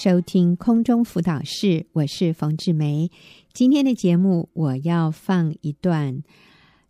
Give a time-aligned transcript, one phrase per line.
[0.00, 3.10] 收听空中辅导室，我是冯志梅。
[3.52, 6.22] 今天的节目我要放一段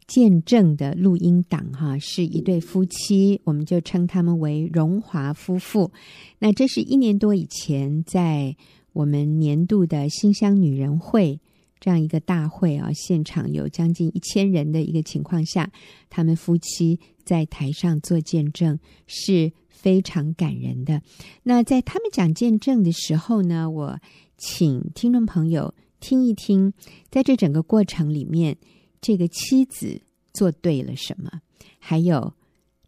[0.07, 5.91] 见证的录音档，哈，是一对夫妻，我们就称他们为荣华夫妇。
[6.39, 8.55] 那这是一年多以前，在
[8.93, 11.41] 我们年度的新乡女人会
[11.81, 15.73] 这样一个大会啊，现场有将近一千人的一个情况下，
[16.11, 19.51] 他们夫妻在台上做见证，是。
[19.79, 21.01] 非常感人的。
[21.45, 24.01] 那在他们讲见证的时候呢，我
[24.37, 26.73] 请听众朋友听一听，
[27.11, 28.57] 在这整个过程里面，
[29.01, 31.31] 这个妻子做对了什么，
[31.79, 32.35] 还有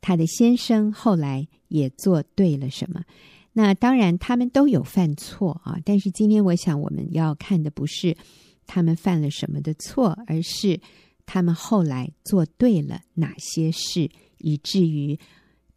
[0.01, 3.05] 他的先生后来也做对了什么。
[3.53, 8.17] 那当然他们都有犯错啊，但是今天我想我们要看的不是
[8.67, 10.81] 他们犯了什么的错，而是
[11.25, 15.17] 他们后来做对了哪些事，以至于。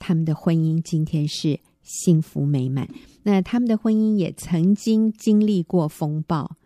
[0.06, 2.90] 他们的婚姻今天是幸福美满，
[3.24, 6.58] 那他们的婚姻也曾经经历过风暴，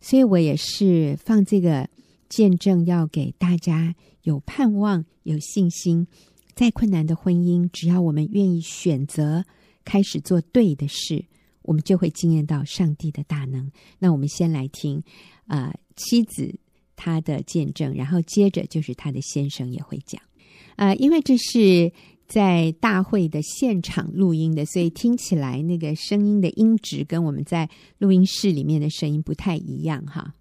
[0.00, 1.90] 所以我也是放这个
[2.28, 6.06] 见证，要给大家有盼望、有信心。
[6.54, 9.44] 再困难的婚姻，只要我们愿意选择
[9.84, 11.24] 开始做对的事，
[11.62, 13.72] 我们就会惊艳到上帝的大能。
[13.98, 15.02] 那我们先来听
[15.48, 16.54] 啊、妻子
[16.94, 20.22] 她的见证，然后接着就是她的先生也会讲
[20.76, 21.92] 啊、因为这是。
[22.26, 30.34] 在大会的现场录音的，所以听起来那个声音的音质跟我们在录音室里面的声音不太一样哈。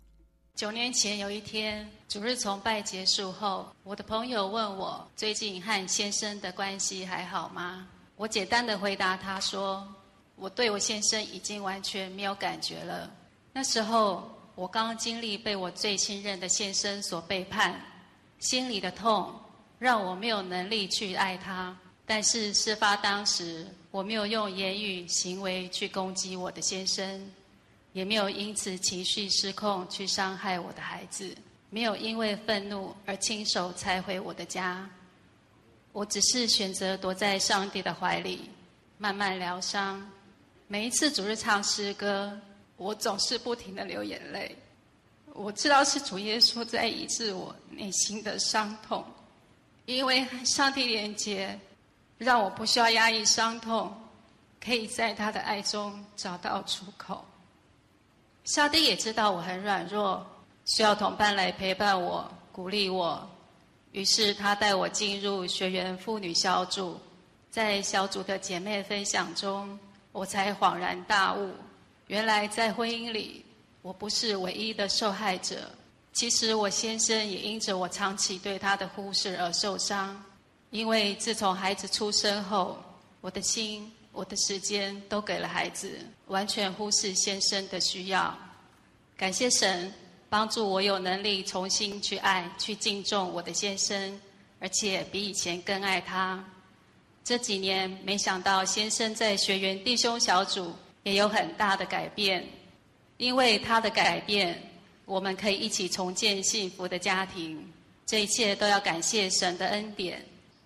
[0.56, 7.88] 九年前有一天，主日崇拜结束后，我的朋友问我最近和先生的关系还好吗？
[8.16, 9.84] 我简单的回答他说，
[10.36, 13.12] 我对我先生已经完全没有感觉了。
[13.52, 17.82] 那时候我刚刚经历被我最信任的先生所背叛，
[18.38, 19.34] 心里的痛。
[19.84, 27.30] 让我没有能力去爱他，但是事发当时，我没有用言语、行为去攻击我的先生，
[27.92, 31.36] 也没有因此情绪失控去伤害我的孩子，
[31.70, 34.90] 没有因为愤怒而亲手拆毁我的家。
[35.92, 38.50] 我只是选择躲在上帝的怀里，
[38.98, 40.02] 慢慢疗伤。
[40.68, 42.32] 每一次主日唱诗歌，
[42.78, 44.56] 我总是不停的流眼泪。
[45.34, 49.04] 我知道是主耶稣在医治我内心的伤痛。
[49.86, 51.60] 因为上帝连接，
[52.18, 53.94] 让我不需要压抑伤痛，
[54.64, 57.24] 可以在他的爱中找到出口。
[58.46, 60.26] 上帝也知道我很软弱，
[60.66, 63.28] 需要同伴来陪伴我、鼓励我。
[63.92, 67.00] 于是他带我进入学员妇女小组，
[67.52, 69.78] 在小组的姐妹分享中，
[70.12, 71.52] 我才恍然大悟：
[72.08, 73.46] 原来在婚姻里，
[73.82, 75.70] 我不是唯一的受害者。
[76.14, 80.24] 其实我先生也因着我长期对他的忽视而受伤，
[80.70, 82.78] 因为自从孩子出生后，
[83.20, 88.38] 我的心、我的时间都给了孩子，完全忽视先生的需要。
[89.18, 89.92] 感谢神
[90.30, 94.22] 帮助我有能力重新去爱、去敬重我的先生，
[94.60, 96.44] 而且比以前更爱他。
[97.24, 102.48] 这几年没想到先生在学员弟兄小组也有很大的改变，
[103.18, 104.62] 因为他的改变。
[105.06, 107.72] 我们可以一起重建幸福的家庭，
[108.06, 110.24] 这一切都要感谢神的恩典。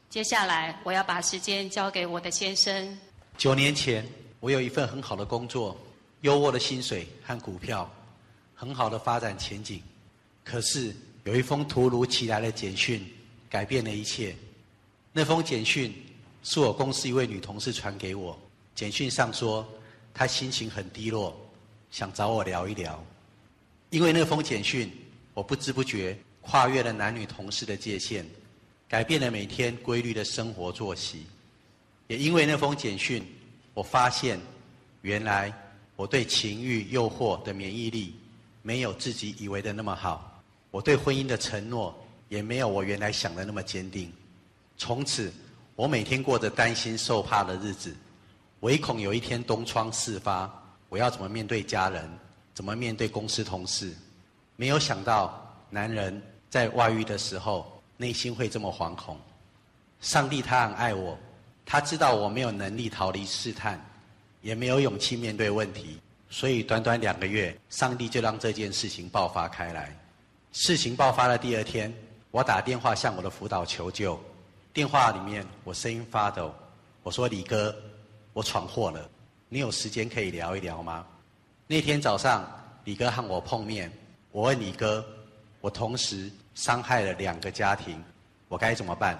[0.09, 2.97] 接下来，我要把时间交给我的先生。
[3.37, 4.07] 九年前，
[4.39, 5.77] 我有一份很好的工作，
[6.21, 7.91] 优渥的薪水和股票，
[8.55, 9.81] 很好的发展前景。
[10.43, 13.05] 可是，有一封突如其来的简讯，
[13.49, 14.35] 改变了一切。
[15.11, 15.93] 那封简讯
[16.43, 18.37] 是我公司一位女同事传给我，
[18.75, 19.67] 简讯上说，
[20.13, 21.35] 她心情很低落，
[21.91, 23.03] 想找我聊一聊。
[23.89, 24.91] 因为那封简讯，
[25.33, 28.25] 我不知不觉跨越了男女同事的界限，
[28.87, 31.25] 改变了每天规律的生活作息。
[32.07, 33.23] 也因为那封简讯，
[33.73, 34.39] 我发现
[35.01, 35.53] 原来
[35.95, 38.15] 我对情欲诱惑的免疫力
[38.61, 41.97] 没有自己以为的那么好，我对婚姻的承诺
[42.27, 44.11] 也没有我原来想的那么坚定。
[44.77, 45.31] 从此，
[45.75, 47.95] 我每天过着担心受怕的日子，
[48.59, 50.51] 唯恐有一天东窗事发，
[50.89, 52.09] 我要怎么面对家人？
[52.57, 53.93] 怎么面对公司同事？
[54.55, 56.19] 没有想到，男人
[56.49, 59.15] 在外遇的时候，内心会这么惶恐。
[60.01, 61.15] 上帝他很爱我，
[61.67, 63.79] 他知道我没有能力逃离试探，
[64.41, 65.99] 也没有勇气面对问题，
[66.31, 69.95] 所以短短两个月，上帝就让这件事情爆发开来。
[70.51, 71.93] 事情爆发的第二天，
[72.31, 74.19] 我打电话向我的辅导求救，
[74.73, 76.51] 电话里面我声音发抖，
[77.03, 77.75] 我说：“李哥，
[78.33, 79.07] 我闯祸了，
[79.47, 81.05] 你有时间可以聊一聊吗？”
[81.69, 82.49] 那天早上，
[82.85, 83.91] 李哥和我碰面。
[84.31, 85.05] 我问李哥
[85.59, 88.01] ：“我同时伤害了两个家庭，
[88.47, 89.19] 我该怎么办？”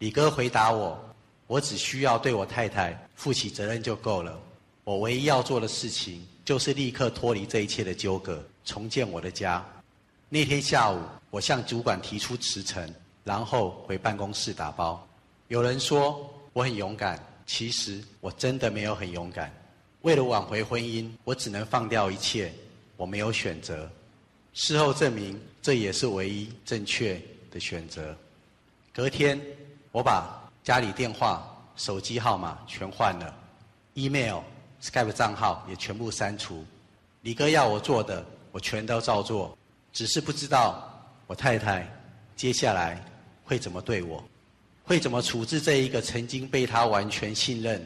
[0.00, 0.98] 李哥回答我
[1.46, 4.36] ：“我只需要对我太太负起责任就够了。
[4.82, 9.64] 我唯一要做的事情就是立刻脱离这一切的纠葛，重建我的家。
[10.28, 11.00] 那天下午，
[11.30, 15.06] 我向主管提出辞呈，然后回办公室打包。
[15.46, 19.54] 有人说我很勇敢，其实我真的没有很勇敢。
[20.04, 22.52] 为了挽回婚姻，我只能放掉一切，
[22.94, 23.90] 我没有选择。
[24.52, 27.18] 事后证明，这也是唯一正确
[27.50, 28.14] 的选择。
[28.92, 29.40] 隔天，
[29.92, 31.42] 我把家里电话、
[31.74, 33.34] 手机号码全换了
[33.94, 34.40] ，email、
[34.82, 36.66] Skype 账号也全部删除。
[37.22, 38.22] 李哥要我做的，
[38.52, 39.56] 我全都照做，
[39.90, 41.90] 只是不知道我太太
[42.36, 43.02] 接下来
[43.42, 44.22] 会怎么对我，
[44.84, 47.82] 会怎么处置这一个曾经被他完全信任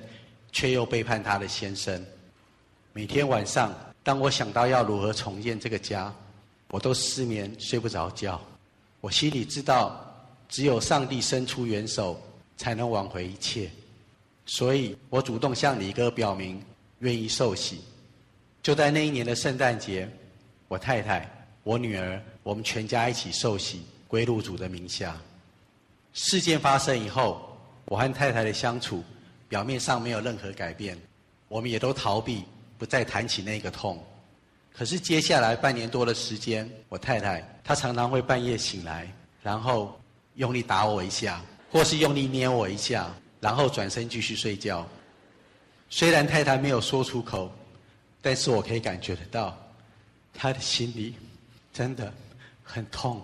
[0.52, 2.04] 却又背叛他的先生。
[2.92, 6.12] 每天晚上，当我想到要如何重建这个家，
[6.68, 8.40] 我都失眠，睡不着觉。
[9.00, 10.04] 我心里知道，
[10.48, 12.20] 只有上帝伸出援手，
[12.56, 13.70] 才能挽回一切。
[14.46, 16.60] 所以我主动向李哥表明
[17.00, 17.80] 愿意受洗。
[18.62, 20.08] 就在那一年的圣诞节，
[20.66, 21.30] 我太太、
[21.62, 25.16] 我女儿，我们全家一起受洗，归入主的名下。
[26.14, 29.04] 事件发生以后，我和太太的相处
[29.48, 30.96] 表面上没有任何改变，
[31.48, 32.44] 我们也都逃避，
[32.76, 33.98] 不再谈起那个痛。
[34.72, 39.12] 可是接下来半年多的时间，我太太她常常会半夜醒来，
[39.42, 39.98] 然后
[40.34, 41.42] 用力打我一下，
[41.72, 44.86] 或是用力捏我一下，然后转身继续睡觉。
[45.90, 47.50] 虽然太太没有说出口，
[48.20, 49.56] 但是我可以感觉得到，
[50.32, 51.14] 她的心里
[51.72, 52.12] 真的
[52.62, 53.20] 很痛。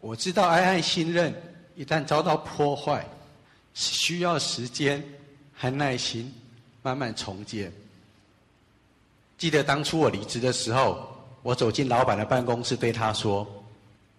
[0.00, 1.34] 我知道爱和信任
[1.74, 3.04] 一旦遭到破坏，
[3.74, 5.02] 是需要时间
[5.64, 6.30] 和耐心
[6.82, 7.72] 慢慢重建。
[9.38, 11.08] 记得当初我离职的时候，
[11.42, 13.46] 我走进老板的办公室，对他说：“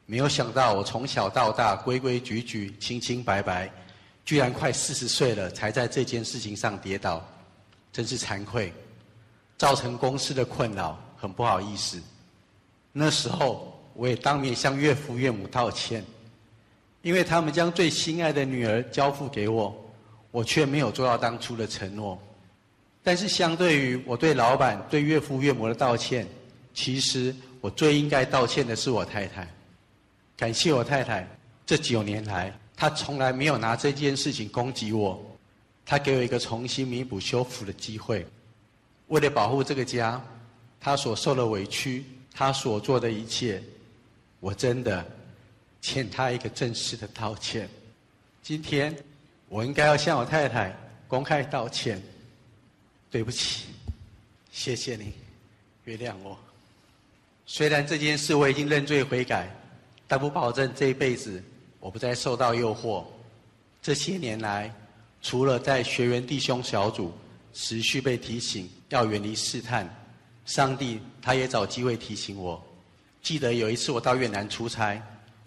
[0.08, 3.72] 没有想到我从小到大规规矩矩、清清白白，
[4.26, 7.24] 居然快四十岁了才在这件事情上跌倒，
[7.94, 8.74] 真是惭愧，
[9.56, 12.02] 造成公司的困扰，很不好意思。”
[12.92, 16.04] 那时候我也当面向岳父岳母道歉，
[17.04, 19.85] 因为他们将最心爱的女儿交付给我，
[20.36, 22.22] 我却没有做到当初的承诺。
[23.02, 26.28] 但是，相对于我对老板、对岳父岳母的道歉，
[26.74, 29.48] 其实我最应该道歉的是我太太。
[30.36, 31.26] 感谢我太太，
[31.66, 35.26] 这九年来，她从来没有拿这件事情攻击我，
[35.86, 38.28] 她给我一个重新弥补修复的机会。
[39.08, 40.22] 为了保护这个家，
[40.82, 42.04] 她所受的委屈，
[42.34, 43.64] 她所做的一切，
[44.42, 45.06] 我真的
[45.80, 47.70] 欠她一个正式的道歉。
[48.44, 48.94] 今天，
[49.50, 50.76] 我应该要向我太太
[51.08, 52.02] 公开道歉。
[53.12, 53.68] 对不起，
[54.52, 55.14] 谢谢你，
[55.86, 56.38] 原谅我。
[57.46, 59.50] 虽然这件事我已经认罪悔改，
[60.06, 61.42] 但不保证这一辈子
[61.80, 63.06] 我不再受到诱惑。
[63.82, 64.74] 这些年来，
[65.22, 67.14] 除了在学员弟兄小组
[67.54, 69.88] 持续被提醒要远离试探，
[70.46, 72.62] 上帝他也找机会提醒我。
[73.22, 75.02] 记得有一次我到越南出差，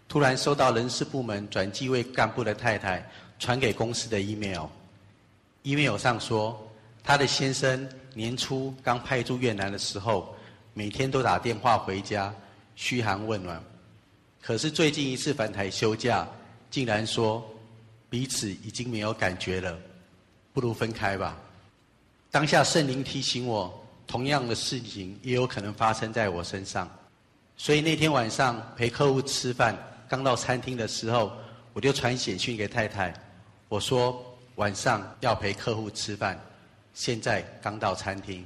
[0.08, 3.06] 突然收到人事部门转机位干部的太太
[3.38, 6.64] 传给公司的 email，email 上说。
[7.04, 10.36] 他的先生年初刚派驻越南的时候，
[10.74, 12.34] 每天都打电话回家
[12.76, 13.64] 嘘寒问暖。
[14.42, 16.28] 可是最近一次返台休假，
[16.70, 17.42] 竟然说
[18.10, 19.78] 彼此已经没有感觉了，
[20.52, 21.34] 不如分开吧。
[22.30, 23.72] 当下圣灵提醒我，
[24.06, 26.86] 同样的事情也有可能发生在我身上。
[27.56, 29.74] 所以那天晚上陪客户吃饭，
[30.10, 31.32] 刚到餐厅的时候，
[31.72, 33.14] 我就传简讯给太太，
[33.68, 34.24] 我说
[34.56, 36.40] 晚上要陪客户吃饭。
[36.94, 38.44] 现在刚到餐厅，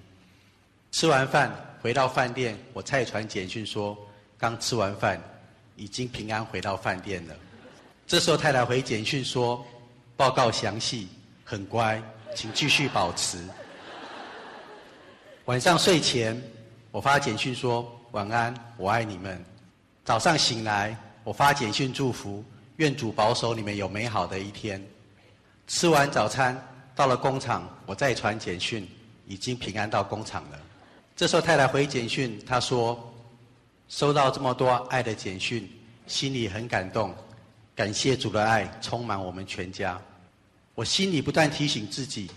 [0.91, 1.51] 吃完饭
[1.81, 3.97] 回到饭店，我再传简讯说
[4.37, 5.19] 刚吃完饭，
[5.77, 7.35] 已经平安回到饭店了。
[8.07, 9.65] 这时候太太回简讯说
[10.17, 11.09] 报告详细，
[11.45, 12.03] 很乖，
[12.35, 13.39] 请继续保持。
[15.47, 16.41] 晚上睡前
[16.91, 19.43] 我发简讯说晚安，我爱你们。
[20.05, 22.45] 早上醒来我发简讯祝福，
[22.77, 24.85] 愿主保守你们有美好的一天。
[25.67, 26.61] 吃完早餐。
[26.95, 28.87] 到了工厂，我再传简讯，
[29.27, 30.61] 已经平安到工厂了。
[31.17, 33.15] 这时候太太回简讯，她说
[33.89, 35.67] ：“收到这么多爱的简讯，
[36.07, 37.15] 心里很感动，
[37.75, 39.99] 感谢主的爱充满我们全家。”
[40.77, 42.31] 我心里不断提醒自己：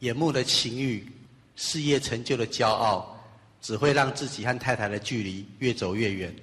[0.00, 1.10] 眼目的情欲、
[1.56, 3.18] 事业成就的骄傲，
[3.62, 6.34] 只会让自己和太太的距离越走越远。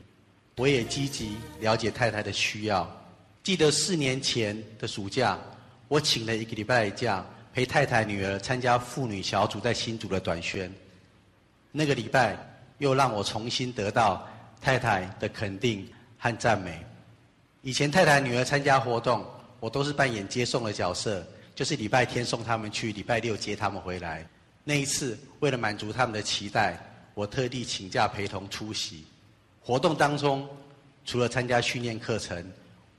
[0.58, 2.90] 我也积极了解太太的需要。
[3.44, 5.38] 记得四年前的暑假，
[5.88, 7.26] 我请了一个礼拜假。
[7.56, 10.74] 陪太太、女儿参加妇女小组在新竹的短宣，
[11.72, 12.36] 那个礼拜
[12.80, 14.28] 又让我重新得到
[14.60, 15.88] 太太的肯定
[16.18, 16.84] 和赞美。
[17.62, 19.24] 以前太太、女儿参加活动，
[19.60, 21.24] 我都是扮演接送的角色，
[21.54, 24.28] 就是礼拜天送他们去，礼拜六接他们回来。
[24.64, 26.76] 那一次，为了满足他们的期待，
[27.14, 29.06] 我特地请假陪同出席。
[29.62, 30.50] 活动当中，
[31.06, 32.44] 除了参加训练课程，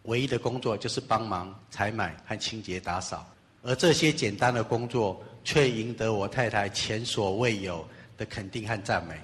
[0.04, 3.26] 唯一的工作就是帮忙采买和清洁打扫。
[3.62, 9.20] 而这些简单的工作，却赢得我太太前所未有的肯定和赞美。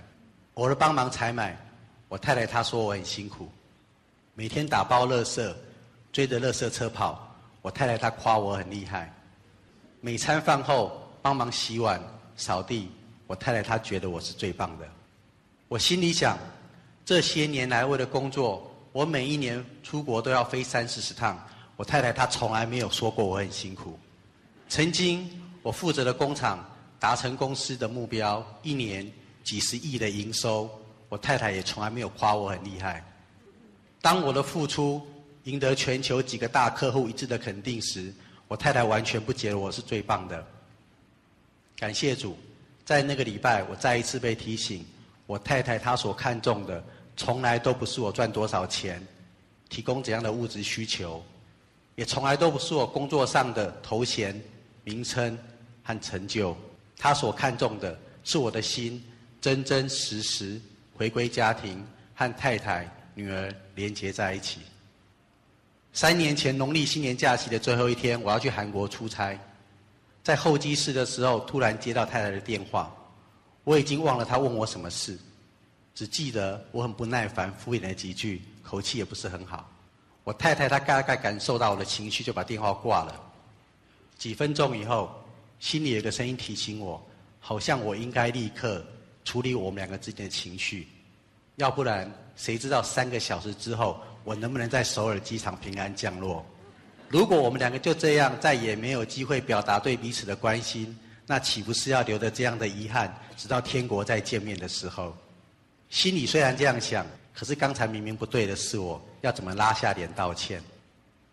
[0.55, 1.57] 我的帮忙采买，
[2.09, 3.49] 我太太她说我很辛苦，
[4.35, 5.55] 每天打包垃圾，
[6.13, 7.27] 追着垃圾车跑。
[7.63, 9.15] 我太太她夸我很厉害。
[10.01, 12.01] 每餐饭后帮忙洗碗。
[12.37, 12.89] 扫地，
[13.27, 14.89] 我太太她觉得我是最棒的。
[15.69, 16.39] 我心里想，
[17.05, 21.39] 这些年来为了工作，我每一年出国都要飞三四十趟。
[21.77, 23.99] 我太太她从来没有说过我很辛苦。
[24.69, 25.29] 曾经
[25.63, 26.65] 我负责的工厂
[26.99, 29.11] 达成公司的目标，一年
[29.43, 30.69] 几十亿的营收，
[31.09, 33.05] 我太太也从来没有夸我很厉害。
[34.03, 35.01] 当我的付出
[35.45, 38.13] 赢得全球几个大客户一致的肯定时，
[38.47, 40.47] 我太太完全不觉得我是最棒的。
[41.79, 42.37] 感谢主，
[42.85, 44.85] 在那个礼拜，我再一次被提醒，
[45.27, 46.85] 我太太她所看重的，
[47.21, 49.07] 从来都不是我赚多少钱，
[49.69, 51.23] 提供怎样的物质需求，
[51.95, 54.41] 也从来都不是我工作上的头衔、
[54.85, 55.39] 名称
[55.83, 56.57] 和成就。
[56.97, 59.05] 他所看重的是我的心，
[59.39, 60.59] 真真实实
[60.95, 64.61] 回归家庭，和太太、女儿连结在一起。
[65.93, 69.39] 三年前农历新年假期的最后一天，我要去韩国出差。
[70.25, 72.91] 在候机室的时候，突然接到太太的电话，
[73.65, 75.19] 我已经忘了她问我什么事，
[75.95, 79.71] 只记得我很不耐烦，敷衍了几句，口气也不是很好。
[80.25, 83.21] 我太太她大概感受到我的情绪，就把电话挂了。
[84.17, 85.11] 几分钟以后，
[85.59, 87.03] 心里有个声音提醒我，
[87.41, 88.85] 好像我应该立刻
[89.25, 90.89] 处理我们两个之间的情绪，
[91.57, 96.45] 要不然谁知道三个小时之后，我能不能在首尔机场平安降落？
[97.09, 105.17] 如果我们两个就这样再也没有机会表达对彼此的关心，那岂不是要留着这样的遗憾，直到天国再见面的时候？
[105.91, 107.05] 心里虽然这样想，
[107.35, 110.63] 可是刚才明明不对的是我，要怎么拉下脸道歉？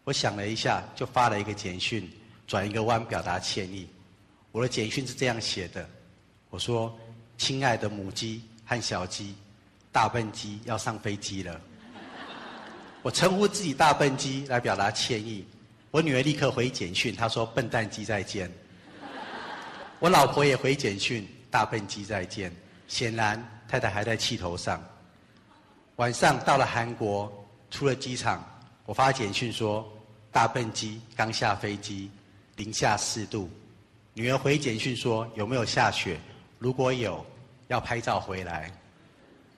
[0.04, 2.10] 我想了一下，就发了一个简讯，
[2.48, 3.88] 转一个弯表达歉意。
[4.52, 5.88] 我的简讯是这样写的：
[6.50, 6.98] 我说，
[7.38, 9.36] 亲爱的母鸡和小鸡，
[9.92, 11.62] 大笨鸡要上飞机了。
[13.04, 15.46] 我称呼自己大笨鸡来表达歉意。
[15.92, 18.52] 我女儿立刻回简讯，她说：“笨蛋鸡再见。”
[20.00, 22.52] 我老婆也回简讯：“大笨鸡再见。”
[22.88, 24.82] 显然太太还在气头上。
[25.98, 27.32] 晚上到了韩国，
[27.70, 28.44] 出了机场，
[28.86, 29.88] 我发简讯说
[30.32, 32.10] ：“大笨鸡刚下飞机，
[32.56, 33.50] 零下四度。”
[34.14, 36.20] 女儿回简讯说：“有没有下雪？
[36.60, 37.26] 如果有，
[37.68, 38.72] 要拍照回来。”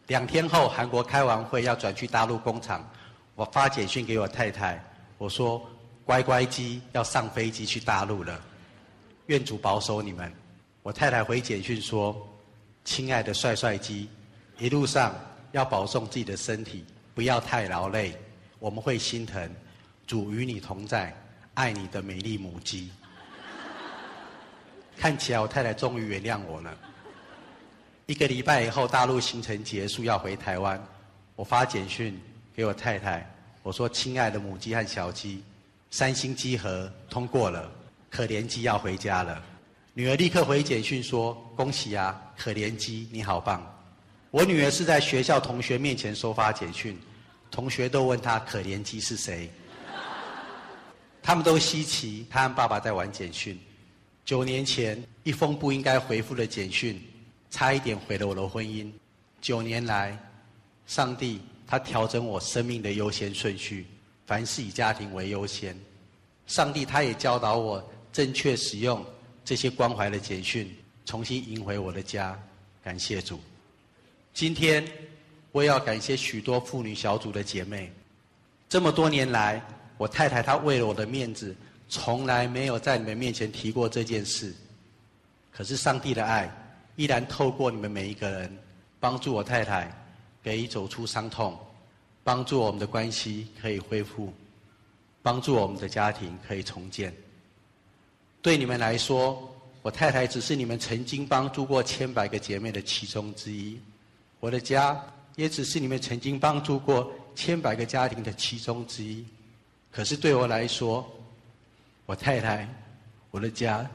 [0.08, 2.88] 两天后，韩国开完会要转去大陆工厂，
[3.36, 4.84] 我发简讯给我太太，
[5.18, 5.62] 我说。
[6.06, 8.42] 乖乖鸡要上飞机去大陆了，
[9.28, 10.34] 愿主保守你们。
[10.82, 12.28] 我太太回简讯说
[12.84, 14.10] ：“亲爱的帅帅鸡，
[14.58, 15.14] 一路上
[15.52, 18.18] 要保重自己的身体，不要太劳累，
[18.60, 19.50] 我们会心疼。
[20.08, 21.16] 主与你同在，
[21.54, 22.90] 爱你的美丽母鸡。
[24.98, 26.76] ”看起来我太太终于原谅我了。
[28.08, 30.84] 一个礼拜以后，大陆行程结束要回台湾，
[31.36, 32.20] 我发简讯
[32.56, 33.30] 给我太太，
[33.62, 35.44] 我说：“亲爱的母鸡和小鸡。”
[35.92, 37.72] 三星机核通过了，
[38.10, 39.44] 可怜鸡要回家了。
[40.00, 43.62] 女儿立刻回简讯说：“恭喜啊，可怜鸡，你好棒！”
[44.32, 46.98] 我女儿是在学校同学面前收发简讯，
[47.52, 49.52] 同学都问她可怜鸡是谁。
[51.22, 53.60] 他们都稀奇，她和爸爸在玩简讯。
[54.24, 56.98] 九年前一封不应该回复的简讯，
[57.52, 58.90] 差一点毁了我的婚姻。
[59.42, 60.18] 九年来，
[60.88, 63.86] 上帝他调整我生命的优先顺序。
[64.26, 65.78] 凡事以家庭为优先，
[66.48, 69.06] 上帝他也教导我正确使用
[69.50, 70.72] 这些关怀的简讯，
[71.08, 72.40] 重新赢回我的家。
[72.84, 73.40] 感谢主。
[74.32, 74.88] 今天
[75.52, 77.92] 我也要感谢许多妇女小组的姐妹。
[78.70, 79.60] 这么多年来，
[79.98, 81.56] 我太太她为了我的面子，
[81.88, 84.54] 从来没有在你们面前提过这件事。
[85.52, 86.48] 可是上帝的爱
[86.96, 88.56] 依然透过你们每一个人，
[89.00, 89.92] 帮助我太太
[90.44, 91.58] 可以走出伤痛。
[92.24, 94.32] 帮助我们的关系可以恢复，
[95.24, 97.12] 帮助我们的家庭可以重建。
[98.42, 103.80] 对你们来说，我太太只是你们曾经帮助过千百个姐妹的其中之一，
[104.40, 104.98] 我的家
[105.36, 109.26] 也只是你们曾经帮助过千百个家庭的其中之一。
[109.92, 111.06] 可是对我来说，
[112.06, 112.68] 我太太，
[113.32, 113.86] 我的家，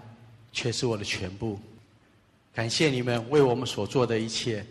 [0.53, 1.59] 却是我的全部。
[2.55, 4.65] 感谢你们为我们所做的一切，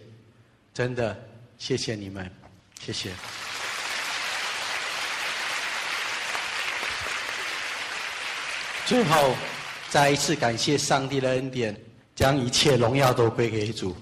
[0.73, 1.17] 真的
[1.57, 2.29] 谢谢你们，
[2.79, 3.11] 谢谢。
[8.85, 9.33] 最后，
[9.93, 11.79] 再一次感谢上帝的恩典，
[12.15, 13.93] 将一切荣耀都归给主。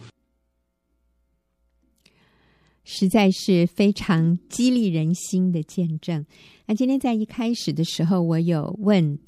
[2.86, 6.26] 实在是非常激励人心的见证。
[6.66, 9.20] 那今天在一开始的时候，我有问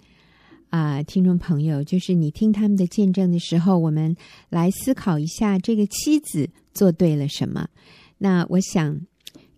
[0.69, 4.15] 啊、听众朋友，就是你听他们的见证的时候，我们
[4.47, 7.67] 来思考一下，这个妻子做对了什么？
[8.19, 9.01] 那我想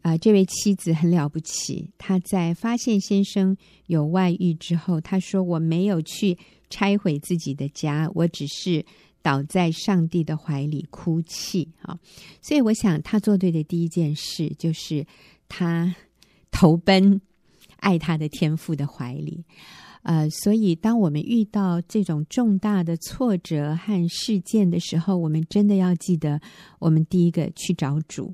[0.01, 6.38] 啊、这位妻子很了不起，她在发现先生有外遇之后，她说：“我没有去
[6.75, 8.86] 拆毁自己的家，我只是。”
[9.25, 11.98] 倒在上帝的怀里哭泣，啊，
[12.44, 15.03] 所以我想他做对的第一件事就是
[15.50, 15.96] 他
[16.51, 17.20] 投奔
[17.77, 19.44] 爱他的天父的怀里，
[20.03, 26.39] 呃，所以当我们遇到这种重大的挫折和事件的时候，我们真的要记得，
[26.77, 28.32] 我们第一个去找主，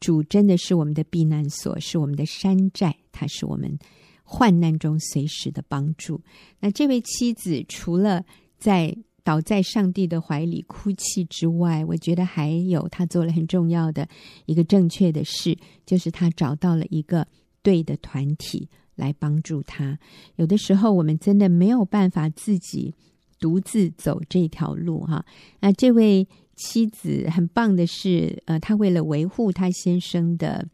[0.00, 3.78] 主真的是我们的避难所，是我们的山寨，他是我们
[4.28, 6.20] 患难中随时的帮助。
[6.58, 8.24] 那这位妻子除了
[8.58, 14.08] 在倒在上帝的怀里哭泣之外，我觉得还有他做了很重要的
[14.46, 15.56] 一个正确的事，
[15.86, 17.26] 就是他找到了一个
[17.62, 19.96] 对的团体来帮助他。
[20.34, 22.92] 有的时候我们真的没有办法自己
[23.38, 25.24] 独自走这条路哈。
[25.60, 30.68] 那这位妻子很棒的是，呃，她为了维护她先生的。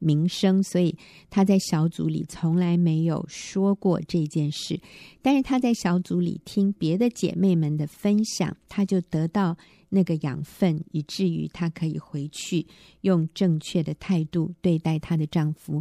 [0.00, 0.96] 名声，所以
[1.30, 4.80] 他在小组里从来没有说过这件事。
[5.22, 9.56] 但是他在小组里听别的姐妹们的分享，他就得到
[9.90, 12.66] 那个养分，以至于他可以回去
[13.02, 15.80] 用正确的态度对待她的丈夫。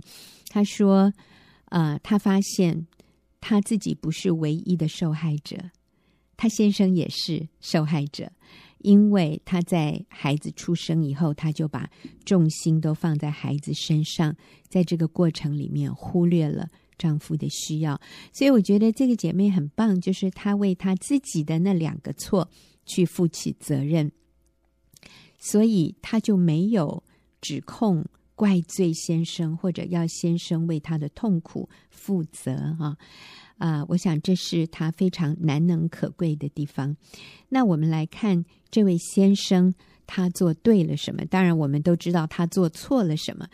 [0.50, 1.12] 他说
[1.70, 2.86] ：“呃，他发现
[3.40, 5.72] 他自己不是唯一的受害者，
[6.36, 8.32] 他先生也是受害者。”
[8.80, 11.90] 因为她在孩子出生以后，她就把
[12.26, 14.36] 重心都放在孩子身上，
[14.68, 16.68] 在这个过程里面忽略了
[16.98, 18.00] 丈夫的需要。
[18.34, 22.50] 所以我觉得这个姐妹很棒，就是她为她自己的那两个错
[22.86, 24.12] 去负起责任，
[25.38, 27.04] 所以她就没有
[27.42, 28.06] 指控、
[28.36, 32.98] 怪罪先生，或者要先生为她的痛苦负责啊。
[33.60, 36.96] 啊，我想这是他非常难能可贵的地方。
[37.50, 39.74] 那我们来看这位先生，
[40.08, 41.24] 他做对了什么？
[41.26, 43.48] 当然，我们都知道他做错了什么。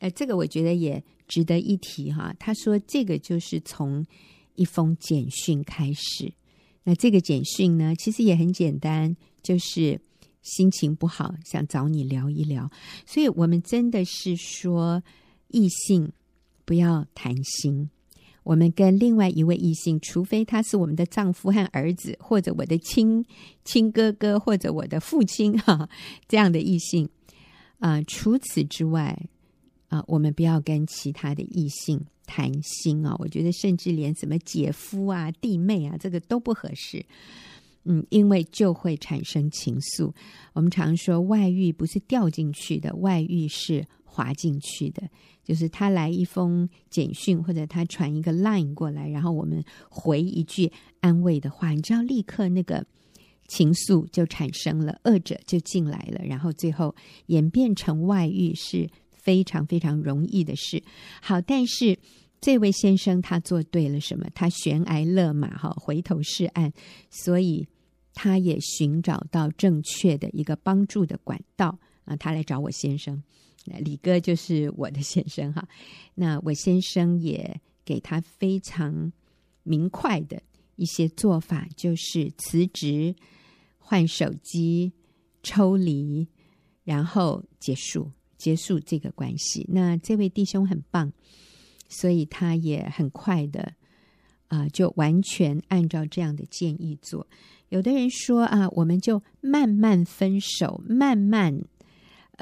[0.00, 2.34] 呃，这个我觉得也值得一提哈。
[2.38, 4.04] 他说这个就是从
[4.56, 6.32] 一封简讯开始。
[6.82, 10.00] 那这个简讯呢，其实也很简单，就是
[10.42, 12.68] 心情不好，想找你聊一聊。
[13.06, 15.00] 所以我们真的是说，
[15.48, 16.10] 异性
[16.64, 17.88] 不要谈心。
[18.44, 23.24] 我们跟另外一位异性，除非他是我们的丈夫和儿子，或者我的亲
[23.64, 25.88] 亲哥哥，或者我的父亲哈，
[26.26, 27.08] 这样的异性
[27.78, 29.16] 啊、除此之外
[29.88, 33.14] 啊、我们不要跟其他的异性谈心啊。
[33.18, 37.04] 我觉得，甚至连什么姐夫啊、弟妹啊，这个都不合适。
[37.84, 40.12] 嗯，因为就会产生情愫。
[40.52, 45.02] 我们常说，外遇不是掉进去的，外遇是滑进去的。
[45.42, 50.70] 就是他来一封简讯，或者他传一个 line 过来，然后我们回一句
[51.00, 52.86] 安慰的话，你知道，立刻那个
[53.48, 56.94] 情愫就产生了，恶者就进来了，然后最后
[57.26, 60.80] 演变成外遇是非常非常容易的事。
[61.20, 61.98] 好，但是
[62.40, 64.24] 这位先生他做对了什么？
[64.34, 66.72] 他悬崖勒马，哈，回头是岸，
[67.10, 67.66] 所以
[68.14, 73.20] 他也寻找到正确的一个帮助的管道啊，他来找我先生。
[73.64, 75.68] 那李哥就是我的先生哈，
[76.14, 79.12] 那我先生也给他非常
[79.62, 80.42] 明快的
[80.76, 83.14] 一些做法，就是辞职、
[83.78, 84.92] 换手机、
[85.42, 86.26] 抽离，
[86.82, 89.64] 然后结束结束这个关系。
[89.68, 91.12] 那这位弟兄很棒，
[91.88, 93.74] 所以他也很快的
[94.48, 97.26] 啊、就完全按照这样的建议做。
[97.68, 101.64] 有的人说啊，我们就慢慢分手，慢慢。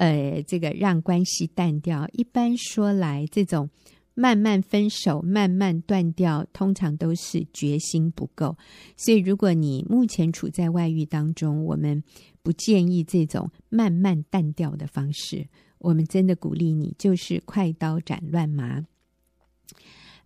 [0.00, 3.68] 呃，这个让关系淡掉，一般说来，这种
[4.14, 8.56] 慢慢分手、慢慢断掉，通常都是决心不够。
[8.96, 12.02] 所以，如果你目前处在外遇当中，我们
[12.42, 15.46] 不建议这种慢慢淡掉的方式。
[15.76, 18.82] 我们真的鼓励你，就是快刀斩乱麻。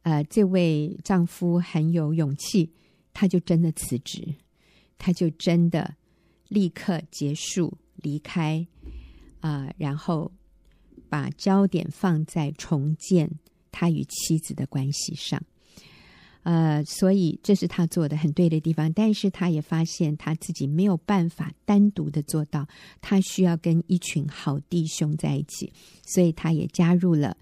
[0.02, 2.70] 呃，这位丈夫很有勇气，
[3.12, 4.37] 他就真的辞职，
[4.98, 5.96] 他就真的
[6.46, 8.64] 立刻结束离开。
[9.44, 10.33] 啊、然后
[11.11, 13.30] 把焦点放在重建
[13.70, 15.38] 他与妻子的关系上，
[16.44, 18.90] 呃，所以这是他做的很对的地方。
[18.94, 22.66] 但是他也发现他自己没有办法单独的做到，
[23.02, 25.70] 他需要跟一群好弟兄在一起，
[26.07, 27.37] 所以他也加入了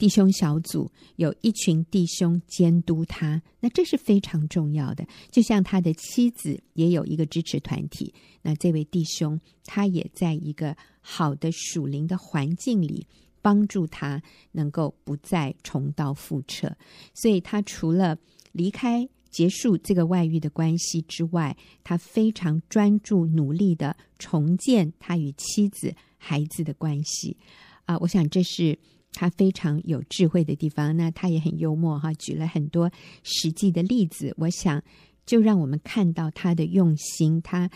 [0.00, 5.06] 弟兄小组，有一群弟兄监督他，那这是非常重要的。
[5.30, 13.06] 就像他的妻子也有一个支持团体，那这位弟兄他也在一个好的属灵的环境里，
[13.42, 16.74] 帮助他能够不再重蹈覆辙。
[17.12, 18.16] 所以他除了
[18.52, 19.06] 离开。
[19.30, 27.36] 结束这个外遇的关系之外，他非常专注努力的重建他与妻子、孩子的关系。
[27.84, 28.76] 啊，我想这是
[29.12, 30.96] 他非常有智慧的地方。
[30.96, 32.90] 那他也很幽默哈，举了很多
[33.22, 34.34] 实际的例子。
[34.38, 34.82] 我想
[35.26, 37.40] 就让我们看到他的用心。
[37.42, 37.70] 他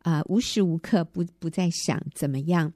[0.00, 2.72] 啊，无时无刻不不在想怎么样。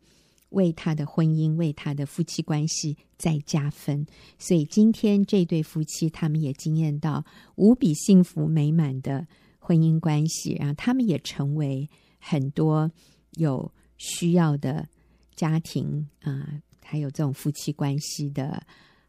[0.50, 4.06] 为他的婚姻，为他的夫妻关系再加分，
[4.38, 7.24] 所以今天这对夫妻，他们也经验到
[7.56, 9.26] 无比幸福美满的
[9.58, 12.88] 婚姻关系，然后他们也成为很多
[13.32, 14.88] 有需要的
[15.34, 18.62] 家庭啊、还有这种夫妻关系的。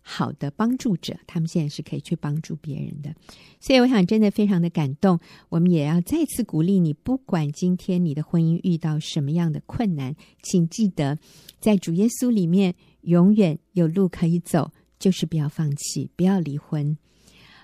[0.08, 3.12] 好的帮助者，他们现在是可以去帮助别人的，
[3.60, 5.20] 所以我想真的非常的感动。
[5.50, 11.18] 我们也要再次鼓励你，不管今天你的婚姻遇到什么样的困难，请记得
[11.60, 16.96] 在主耶稣里面永远有路可以走，就是不要放弃，不要离婚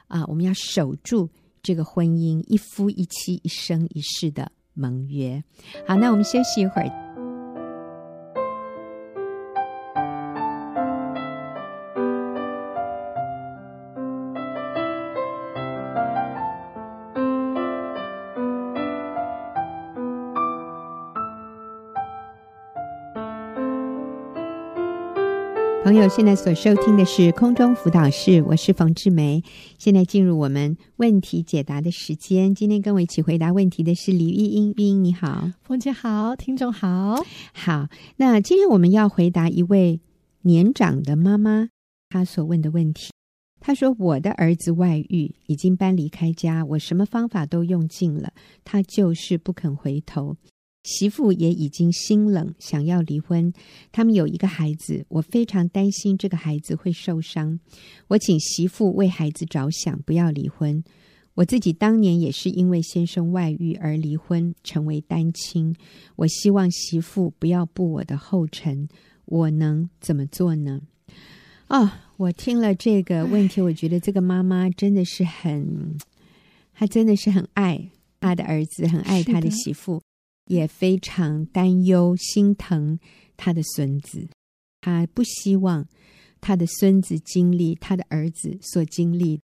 [0.07, 0.25] 啊！
[0.25, 1.29] 我们要守住
[1.61, 5.43] 这个婚姻，一夫一妻，一生一世的盟约。
[5.87, 7.10] 好，那我们休息一会儿。
[25.83, 29.43] 朋友，现在所收听的是空中辅导室，我是冯志梅。
[29.79, 32.53] 现在进入我们问题解答的时间。
[32.53, 37.15] 今天跟我一起回答问题的是李玉英，玉英你好，冯姐好，听众好，
[37.51, 37.89] 好。
[38.17, 39.99] 那今天我们要回答一位
[40.43, 41.69] 年长的妈妈
[42.09, 43.09] 她所问的问题。
[43.59, 50.37] 她说：“我的儿子外遇，已经搬离开家，我什么方法都用尽了，他就是不肯回头。”
[50.83, 53.53] 媳妇也已经心冷，想要离婚。
[53.91, 57.59] 他们有一个孩子，我非常担心这个孩子会受伤。
[58.07, 60.83] 我请媳妇为孩子着想，不要离婚。
[61.35, 65.75] 我自己当年也是因为先生外遇而离婚，成为单亲。
[66.15, 68.89] 我希望媳妇不要步我的后尘。
[69.25, 70.81] 我能怎么做呢？
[71.67, 75.95] 啊、哦，我听了这个问题，我觉得这个妈妈真的是很，
[76.73, 80.01] 她真的是很爱她的儿子，很爱她的媳妇。
[80.51, 82.99] 也非常担忧、心疼
[83.37, 84.27] 他的孙子，
[84.81, 85.87] 他不希望
[86.41, 89.39] 他的孙子经历他的儿子所经历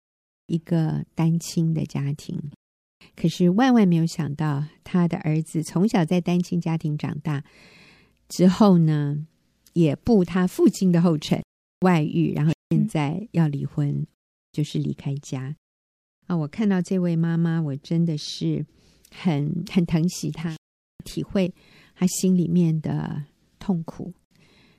[0.46, 2.40] 一个单亲的家庭。
[3.14, 7.44] 可是万万没有想到，他的儿子从小在单亲家庭长大
[8.26, 9.26] 之后呢，
[9.74, 11.44] 也步他父亲的后尘，
[11.82, 14.06] 外遇，然后现在要离婚，
[14.52, 15.54] 就是离开家。
[16.26, 18.64] 啊，我看到这位妈妈，我真的是
[19.10, 20.56] 很很疼惜她。
[21.04, 21.54] 体会
[21.94, 23.22] 他心里面的
[23.60, 24.12] 痛苦，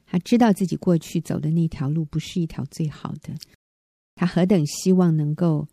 [0.06, 3.34] 他知道自己过去走的那条路不是一条最好的，
[4.16, 5.68] 他何等希望能够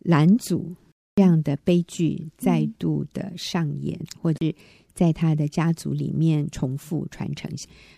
[0.00, 0.76] 拦阻
[1.14, 4.54] 这样的悲剧再度的上演，嗯、或者
[4.92, 7.50] 在他的家族里面重复传承。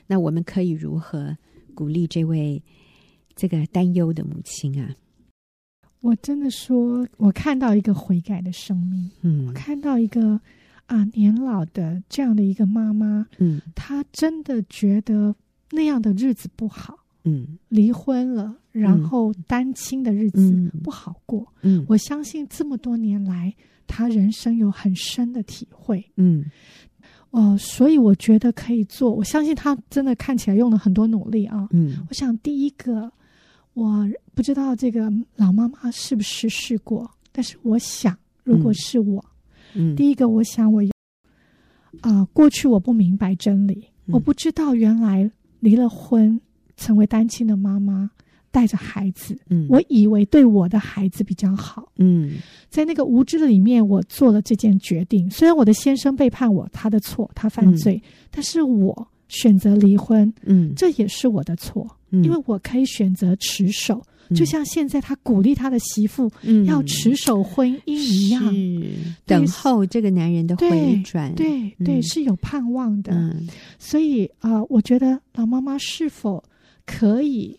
[0.07, 1.37] 那我们可以如何
[1.75, 2.63] 鼓励这位
[3.35, 4.95] 这个担忧的母亲啊？
[6.01, 10.41] 我真的说，我看到一个悔改的生命，嗯，我看到一个。
[10.89, 15.35] 啊，年老的这样的一个妈妈，嗯，她真的觉得
[15.71, 23.55] 那样的日子不好，嗯，离婚了，然后单亲的日子不好过，嗯，我相信这么多年来，
[23.87, 26.47] 她人生有很深的体会，嗯，
[27.33, 33.13] 哦，所以我觉得可以做，我相信她真的看起来用了很多努力啊，嗯，我想第一个，
[33.75, 39.23] 我不知道这个老妈妈是不是试过，但是我想，如果是我。
[39.23, 39.35] 嗯，
[39.97, 40.83] 第一个，我想我
[42.01, 46.41] 啊、呃，过去我不明白真理，嗯、我不知道原来离了婚，
[46.77, 48.11] 成为单亲的妈妈
[48.51, 52.37] 带着孩子，嗯，我以为对我的孩子比较好，嗯，
[52.69, 55.29] 在那个无知的里面，我做了这件决定。
[55.31, 64.03] 虽然我的先生背叛我，他的错，他犯罪，嗯、但是我选择离婚，嗯，这也是我的错，嗯、因为我可以选择持守。
[64.35, 66.31] 就像现在他鼓励他的媳妇
[66.67, 73.13] 要持守婚姻一样，嗯、等候这个男人的回转，对对，是有盼望的。
[73.13, 76.45] 嗯、所以啊、呃，我觉得老妈妈是否
[76.85, 77.59] 可以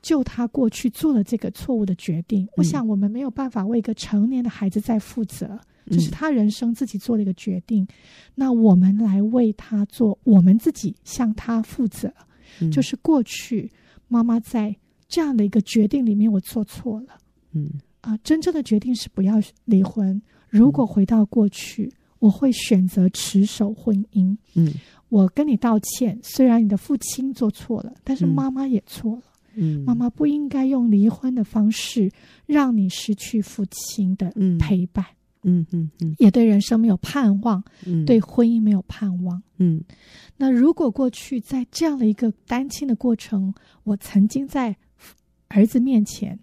[0.00, 2.44] 就他过去做了这个错误的决定？
[2.44, 5.58] 嗯、我想我们没有办法为一个成年的孩子在负责，
[5.90, 7.84] 这、就是他人生自己做了一个决定。
[7.84, 7.88] 嗯、
[8.34, 12.10] 那我们来为他做，我们自己向他负责，
[12.60, 13.70] 嗯、就是过去
[14.08, 14.74] 妈妈在。
[15.08, 17.18] 这样的一个决定里面我做错了。
[17.52, 20.20] 嗯啊、呃，真正的决定是不要离婚。
[20.48, 24.36] 如果回到过去，嗯、我会选择持守婚姻。
[24.54, 24.72] 嗯，
[25.08, 29.22] 我跟你道歉，虽然你的父亲做错了，但是妈妈也错了。
[29.54, 32.10] 嗯，妈妈不应该用离婚的方式
[32.44, 35.04] 让你失去父亲的陪伴。
[35.48, 39.40] 嗯嗯嗯，也对人生没有盼望，嗯，对婚姻没有盼望。
[39.58, 39.80] 嗯，
[40.36, 44.76] 那如果过去在这样的一个单亲的过程，我曾经在
[45.48, 46.38] 儿子面前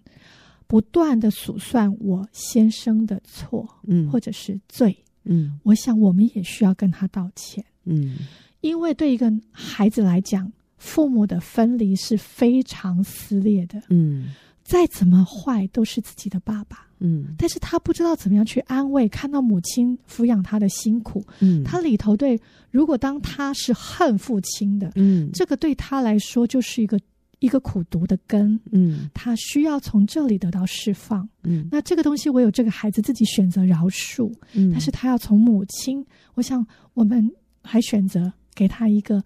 [0.66, 8.16] 不断的数算我先生的错，嗯，或者是罪，嗯，我想我们也需要跟他道歉，嗯，
[8.60, 16.88] 因为对一个孩子来讲，父母的分离是非常撕裂的，嗯，再怎么坏都是自己的爸爸。
[17.00, 22.40] 嗯，但是他不知道怎么样去安慰，看到母亲抚养他的辛苦，嗯，他里头对，
[22.70, 26.98] 如果当他是恨父亲的，嗯，这个对他来说就是一个
[27.44, 36.04] 一个苦毒的根，嗯，他需要从这里得到释放，嗯，那这个东西我有这个孩子自己选择饶恕，嗯，但是他要从母亲，
[36.34, 37.30] 我想我们
[37.62, 39.22] 还选择给他一个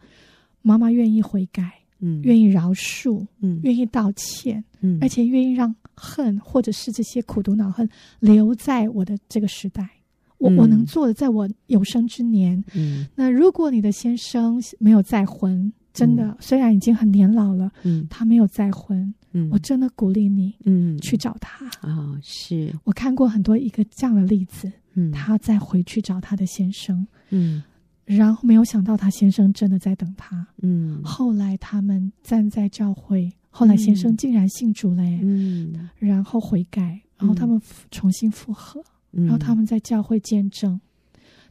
[0.62, 5.74] 妈妈愿意悔改，嗯，愿意饶恕，嗯，愿意道歉，嗯，而且愿意让。
[6.00, 9.84] 恨，或者是这些苦毒恼恨，留在我的这个时代。
[10.38, 12.62] 我、嗯、我能做的，在我有生之年。
[12.72, 21.66] 嗯，那如果你的先生没有再婚，真的、嗯、虽然已经很年老了，嗯，他没有再婚，嗯，我真的鼓励你，嗯，去找他。
[21.66, 22.74] 啊、哦，是。
[22.84, 27.62] 我看过很多一个这样的例子，嗯，他再回去找他的先生，嗯，
[28.04, 33.30] 然后没有想到他先生真的在等他，嗯，后来他们站在教会。
[33.50, 38.80] 后来先生竟然信主了，嗯，然后悔改，然后他们重新复合，
[39.12, 40.80] 嗯、然后他们在教会见证，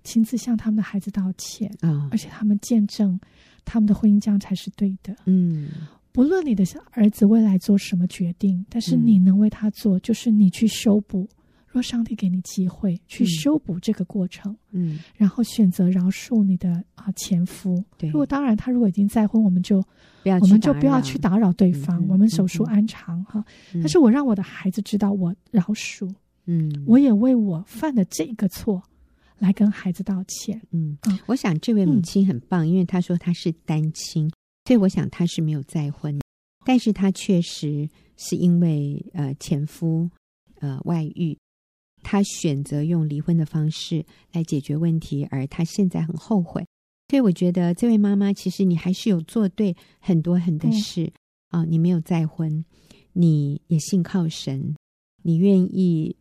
[0.06, 3.20] 亲自向他们的孩子道歉啊、哦，而且他们见证
[3.68, 5.70] 他们的婚姻这样才是对的，嗯，
[6.12, 11.28] 不论你的儿子未来做什么决定，但是你能为他做，就是你去修补。
[11.70, 19.84] 若上帝给你机会去修补这个过程，嗯，然后选择饶恕你的啊前夫，对，如果当然他如果已经再婚，我们就
[20.42, 23.44] 我们就不要去打扰对方，嗯、我们手术安常哈、
[23.76, 23.82] 嗯。
[23.82, 26.10] 但是我让我的孩子知道我饶恕，
[26.46, 28.82] 嗯，我也为我犯的这个错
[29.40, 34.30] 来跟孩子道歉，嗯，嗯我想这位母亲很棒，嗯、因为她说她是单亲，
[34.66, 36.20] 所以我想她是没有再婚，
[36.66, 40.10] 但是她确实是因为呃前夫
[40.60, 41.38] 呃外遇。
[42.04, 46.66] 她选择用离婚的方式来解决问题，而她现在很后悔。
[47.10, 51.12] 所以我觉得这位妈妈，其实你还是有做对很多很多事
[51.50, 51.66] 啊！
[51.66, 52.64] 你没有再婚，
[53.14, 54.76] 你也信靠神，
[55.24, 56.16] 你愿意，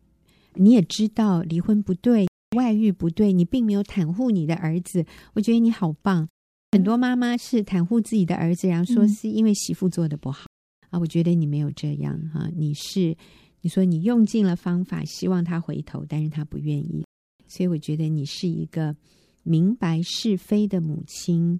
[0.55, 5.05] 你也知道离婚不对，外遇不对，你并没有袒护你的儿子。
[5.33, 6.27] 我觉得你好棒。
[6.71, 10.99] 很多妈妈是袒护自己的儿子，然后说是因为媳妇做的不好、嗯、啊。
[10.99, 13.15] 我觉得你没有这样哈、啊，你是。
[13.61, 17.03] 你说你用尽了方法，希望他回头，但是他不愿意。
[17.47, 18.95] 所以我觉得你是一个
[19.43, 21.59] 明白是非的母亲，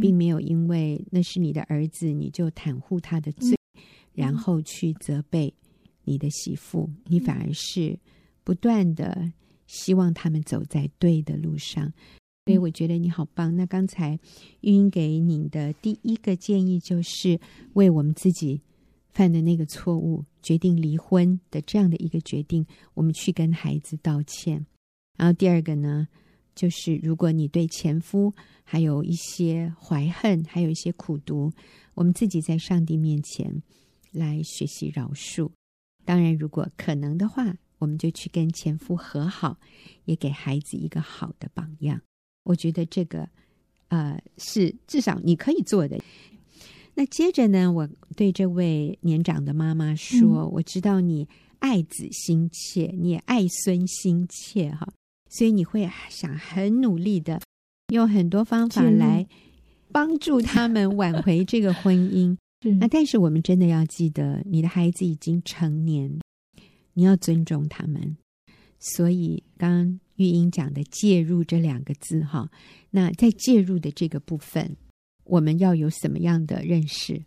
[0.00, 3.56] 并没有因为那是你的儿子，你就袒护他的罪，
[4.12, 5.54] 然后去责备
[6.04, 6.90] 你的媳妇。
[7.06, 7.98] 你反而是
[8.42, 9.32] 不断的
[9.70, 11.92] 希望他们走在对的路上。
[12.46, 13.54] 所以我觉得你好棒。
[13.54, 14.18] 那刚才
[14.62, 17.38] 玉英给你的第一个建议就是
[17.74, 18.60] 为我们自己
[19.10, 24.66] 犯的那个错误，决定离婚的这样的一个决定，我们去跟孩子道歉。
[25.16, 26.08] 然后第二个呢，
[26.56, 31.52] 就是如果你对前夫还有一些怀恨，还有一些苦毒，
[31.94, 33.62] 我们自己在上帝面前
[34.10, 35.48] 来学习饶恕。
[36.04, 39.58] 当然，如果可能的话，我们就去跟前夫和好，
[40.04, 42.00] 也给孩子一个好的榜样。
[42.44, 43.28] 我觉得这个，
[43.88, 45.98] 呃，是至少你可以做的。
[46.94, 51.26] 那接着呢，我对这位年长的妈妈说：“嗯、我知道你
[51.58, 54.88] 爱子心切，你也爱孙心切，哈，
[55.28, 57.40] 所以你会想很努力的
[57.92, 59.26] 用很多方法来
[59.92, 62.36] 帮助他们挽回这个婚姻。
[62.78, 66.18] 那但是我们真的要记得，你的孩子已经成年，
[67.00, 68.14] 你要尊重他们。
[68.78, 72.46] 所以刚刚玉英讲的‘介入’这两个字，哈，
[72.90, 74.76] 那在介入的这个部分。”
[75.24, 77.22] 我们要有什么样的认识？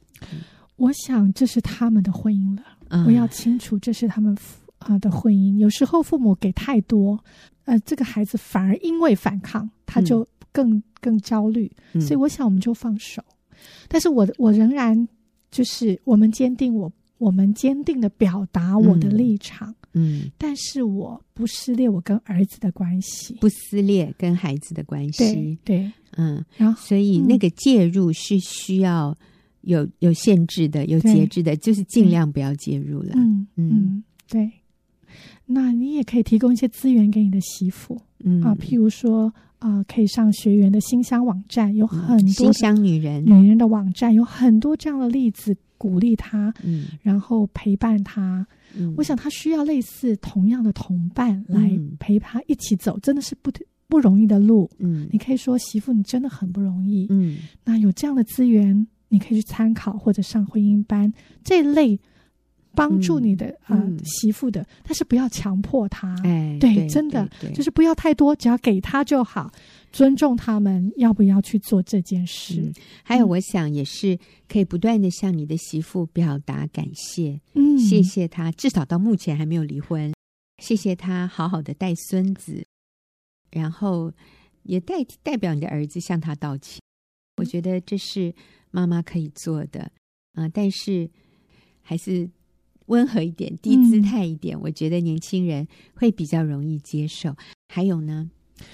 [0.76, 2.64] 我想这是他们的婚姻了。
[2.90, 4.38] 嗯、我要清楚这是他们
[4.78, 5.58] 啊的婚姻。
[5.58, 7.24] 有时候父母给太多，
[7.64, 11.72] 呃，这个孩子反而因为反抗，他就更、嗯、更焦虑。
[11.94, 13.24] 所以我想我们就放手。
[13.52, 13.56] 嗯、
[13.88, 15.08] 但是我我仍然
[15.50, 19.70] 就是我们坚定我我们坚定的表达我的立场。
[19.70, 19.76] 嗯。
[19.96, 25.92] 嗯，但是我不撕裂我跟儿子的关系，不撕裂跟孩子的关系，对，对。
[26.18, 29.16] 嗯，然后所以那个介入是需要
[29.62, 33.12] 有有限制的、有节制的，就是尽量不要介入了。
[33.16, 34.52] 嗯嗯，对。
[35.46, 38.42] 那你也可以提供一些资源给你的媳妇，嗯。
[38.42, 43.24] 啊，譬如说啊、呃，可以上学员的新乡网站，有很多新乡女人。
[43.24, 48.48] 女人的网站，有很多这样的例子，鼓励他，嗯，然后陪伴他。
[48.74, 53.52] 嗯，我想他需要类似同样的同伴来陪他一起走，真的是不
[53.90, 54.72] 不容易的路。
[54.80, 57.08] 嗯，你可以说媳妇，你真的很不容易。
[57.10, 61.12] 嗯，那有这样的资源，你可以去参考或者上婚姻班
[61.44, 62.00] 这一类。
[62.76, 66.16] 帮助你的啊、嗯呃、媳妇的，但是不要强迫她。
[66.24, 69.52] 哎，对，对真的就是不要太多，只要给她就好。
[69.92, 72.62] 尊重他们要不要去做这件事。
[72.62, 77.40] 嗯、还有，我想也是可以不断的向你的媳妇表达感谢。
[77.54, 80.12] 嗯，谢谢她，至少到目前还没有离婚。
[80.64, 82.66] 谢谢她好好的带孙子，
[83.52, 84.12] 然后
[84.64, 86.82] 也代代表你的儿子向他道歉。
[87.38, 88.34] 我觉得这是
[88.72, 89.82] 妈妈可以做的
[90.34, 91.08] 啊、呃，但是
[91.84, 92.28] 还是。
[92.88, 97.36] 温和一点，低姿态一点，嗯，我觉得年轻人会比较容易接受。
[97.70, 98.30] 还有呢，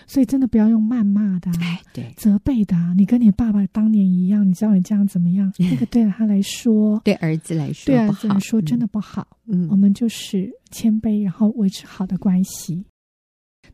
[0.06, 2.76] 所以真的不要用谩骂的，哎，对，责备的。
[2.96, 5.52] 你跟你爸爸当年一样，你知道你这样怎么样？
[5.58, 9.26] 那个对他来说，对儿子来说，对儿子来说真的不好。
[9.48, 12.86] 嗯，我们就是谦卑，然后维持好的关系。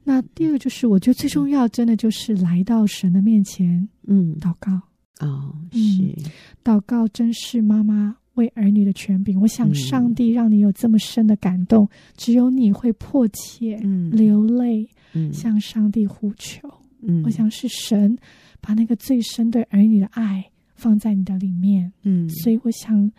[0.04, 4.71] 那第二个就是，我觉得最重要，真的就是来到神的面前，嗯，祷告。
[5.19, 6.15] 哦，是，
[6.63, 8.17] 祷告真是妈妈。
[8.36, 13.78] 为儿女的权柄，我想上帝让你有这么深的感动，嗯、只有你会迫切
[14.12, 16.69] 流泪，嗯、向上帝呼求。
[17.02, 18.17] 嗯、我想是神
[18.62, 20.43] 把那个最深对儿女的爱
[20.76, 21.91] 放在你的里面。
[22.04, 23.12] 嗯，所以我想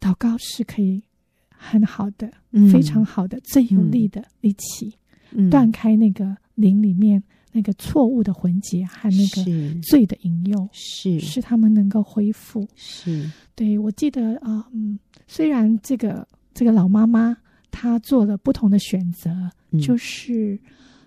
[0.00, 1.02] 祷告是可以
[1.48, 4.94] 很好的、嗯、非常好的、最有力的利器，
[5.32, 7.22] 嗯、断开那个灵里面
[7.56, 12.68] 那个错误的魂结和那个罪的引诱，是是他们能够恢复。
[12.74, 13.30] 是。
[13.54, 17.34] 对，我记得啊、呃，嗯，虽然这个这个老妈妈
[17.70, 19.30] 她做了不同的选择，
[19.70, 20.60] 嗯、就是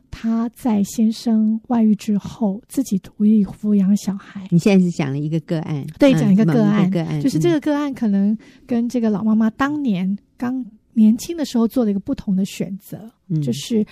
[0.10, 4.48] 她在先生外遇之后自己独立抚养小孩。
[4.50, 8.36] 你现在是讲了一个个案，对，讲一个个案，嗯、个案，就是这个个案可能
[8.66, 13.86] 跟这个老妈妈当年刚年轻的时候做了一个不同的选择，嗯、就是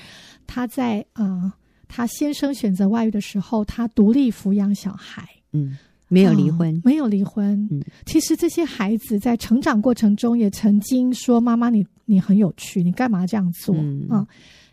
[0.47, 1.53] 她在啊，
[1.87, 5.77] 她、呃、先生选择外遇的时候，她独立抚养小孩，嗯。
[6.09, 7.67] 没有离婚，哦、没有离婚。
[7.69, 14.25] 嗯，其实这些孩子在成长过程中也曾经说：“妈妈，你你很有趣，你干嘛这样做？”嗯、哦，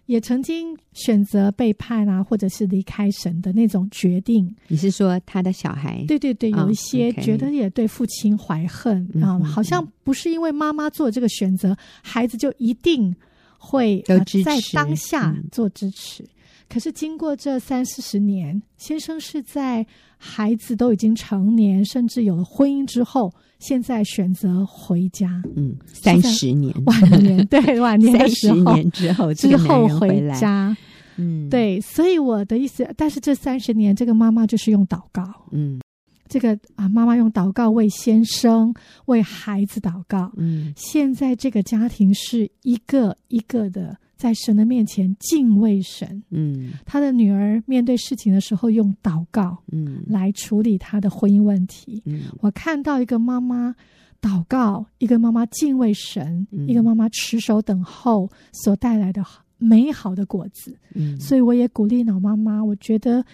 [0.06, 4.48] 也曾经选择背叛啊，或者是离开神的那种决定。
[4.68, 6.04] 你是说他的小孩？
[6.06, 13.12] 对对对，有一些觉得也对父亲怀恨啊，好像不是因为妈妈做这个选择，孩子就一定
[13.58, 14.00] 会
[14.44, 16.22] 在当下做支持。
[16.22, 16.28] 嗯
[16.74, 25.40] 可是经过这三四十年，先生是在孩子都已经成年，甚至有了婚姻之后，现在选择回家。
[25.54, 30.76] 嗯，三十年晚年，对 晚年的时候，三十年之后之后回家。
[31.14, 35.22] 嗯，对，所以我的意思，但是这三十年，这个妈妈就是用祷告。
[35.52, 35.78] 嗯，
[36.26, 40.32] 这个啊，妈妈用祷告为先生、为孩子祷告。
[40.36, 43.96] 嗯，现在这个家庭是一个一个的。
[44.16, 52.02] 在神的面前敬畏神，嗯，他的女儿面对事情的时候用祷告，嗯，来处理他的婚姻问题。
[52.06, 53.74] 嗯，我看到一个妈妈
[54.20, 59.24] 祷告，一个妈妈敬畏神，嗯，一个妈妈持守等候所带来的
[59.58, 60.76] 美好的果子。
[60.94, 63.24] 嗯，所以我也鼓励老妈妈，我觉得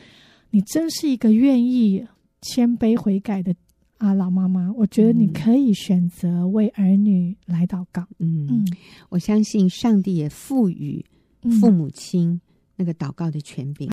[0.50, 2.06] 你真是一个愿意
[2.40, 3.54] 谦卑悔改的。
[4.00, 8.02] 啊，老妈妈，我觉得你可以选择为儿女来祷告。
[8.18, 8.66] 嗯嗯，
[9.10, 11.04] 我相信上帝也赋予
[11.60, 12.40] 父母亲
[12.76, 13.92] 那个祷告的权柄，嗯、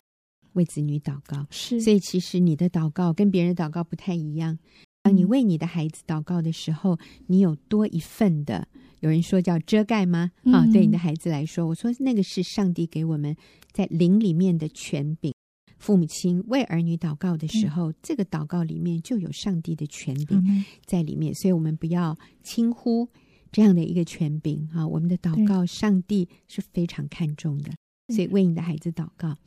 [0.54, 1.46] 为子女祷告。
[1.50, 4.58] 是，所以其实你的祷告跟别人的祷告不太一样。
[5.02, 8.66] 当你为你的孩子祷告的时候，你有多一份的，
[9.00, 10.30] 有人说叫遮盖吗？
[10.44, 13.36] 嗯、啊，对你的孩子来说，我说那个是上帝给我们
[13.72, 15.34] 在灵里面的权柄。
[15.88, 23.08] 父母亲为儿女祷告的时候，嗯、这个祷告里面就有上帝的权柄在里面，嗯、所以我们不要轻忽
[23.50, 24.86] 这样的一个权柄啊！
[24.86, 27.72] 我们的祷告，上帝是非常看重的，
[28.08, 29.30] 所以为你的孩子祷告。
[29.30, 29.38] 嗯、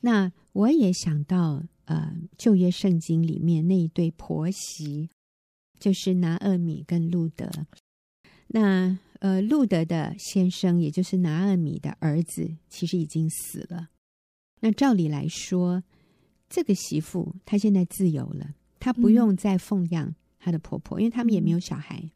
[0.00, 5.10] 那我也想到，呃，旧约圣经里面那一对婆媳，
[5.78, 7.50] 就是拿厄米跟路德。
[8.46, 13.90] 那呃，路德的先生，也就是拿厄米的儿子，其实已经死了。
[14.60, 15.82] 那照理来说，
[16.48, 22.10] 这个媳妇她现在自由了，她不用再奉养她的婆婆，嗯、因为他们也没有小孩，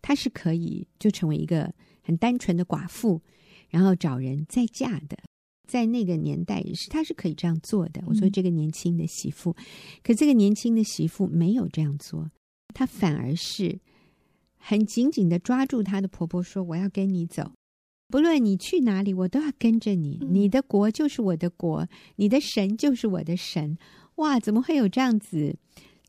[0.00, 3.20] 她是可以就成为一个很单纯的寡妇，
[3.68, 5.18] 然后找人再嫁的。
[5.66, 8.02] 在那个年代也是，她是可以这样做的。
[8.06, 9.64] 我说这个年轻的媳妇，嗯、
[10.02, 12.30] 可这个年轻的媳妇没有这样做，
[12.72, 13.78] 她反而是
[14.56, 17.52] 很紧紧的抓住她的婆婆，说：“我要跟你走，
[18.08, 20.18] 不论你去哪里，我都要跟着你。
[20.30, 21.86] 你的国就是我的国，
[22.16, 23.76] 你的神就是我的神。”
[24.16, 25.56] 哇，怎么会有这样子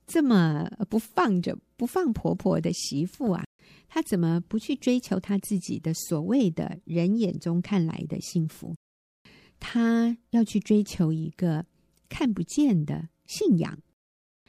[0.08, 3.44] 这么不放着不放婆婆的媳妇啊？
[3.88, 8.76] 她怎么不去追求她自己的所谓的人眼中看来的幸福？
[9.60, 11.66] 她要去追求一个
[12.08, 13.78] 看不见的信仰。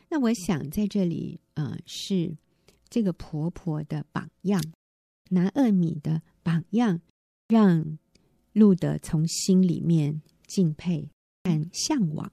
[0.08, 2.36] 那我想在这里，呃，是
[2.88, 4.62] 这个婆婆的榜样，
[5.28, 7.00] 拿厄米的榜样，
[7.50, 7.98] 让
[8.52, 11.10] 路德从心里面敬佩
[11.42, 12.32] 和向往。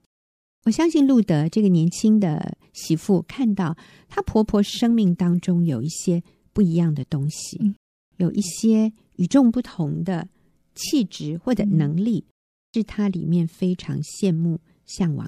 [0.66, 3.76] 我相信路德这个年轻的媳妇看到
[4.08, 6.22] 她婆婆生命当中有一些
[6.54, 7.74] 不一样的东西，
[8.18, 10.30] 有一些与众不同的
[10.76, 12.26] 气质或者能力，
[12.74, 15.28] 是她里面非常羡慕向往。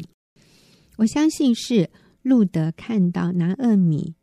[0.98, 1.90] 我相信是
[2.22, 4.14] 路德看到拿厄米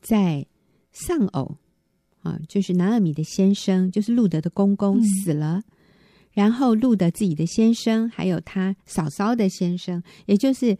[0.00, 0.46] 在
[0.92, 1.56] 丧偶
[2.22, 5.62] 啊，就是拿尔米的先生，就是路德的公公死了。
[6.32, 10.76] 然后路德自己的先生，还有他嫂嫂的先生，也就是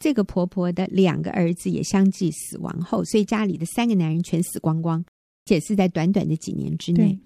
[0.00, 5.04] 这个婆婆的两个儿子也相继死亡后，所以家里的三个男人全死光光，
[5.44, 7.16] 且是在短短的几年之内。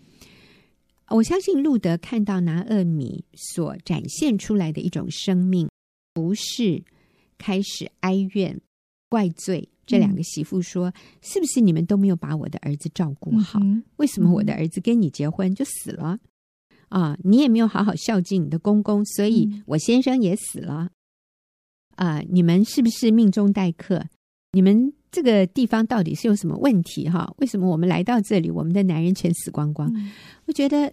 [1.09, 5.69] 我相信路德看到拿厄米所展现出来的一种生命，
[6.13, 6.85] 不是
[7.39, 8.61] 开始哀怨
[9.09, 13.59] 怪罪这两个媳妇说：“嗯、是不是你们都没有把我的儿子照顾好？
[13.61, 16.19] 嗯、为什么我的儿子跟你结婚就死了？”
[16.91, 20.91] 啊，你也没有好好孝敬你的公公，所以我先生也死了。
[21.97, 24.07] 啊，你们是不是命中待客？
[24.53, 27.09] 你们这个地方到底是有什么问题？
[27.09, 29.93] 哈，为什么我们来到这里，我们的男人全死光光？
[29.95, 30.11] 嗯、
[30.47, 30.93] 我觉得，